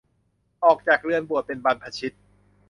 [0.63, 2.13] ออกจากเรือนบวชเป็นบรรพชิต